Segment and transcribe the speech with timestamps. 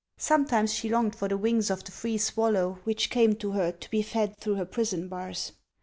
[0.17, 3.89] Sometimes she longed for the wings of the free swallow •\vhich came to her to
[3.91, 5.51] be fed through her prison bars.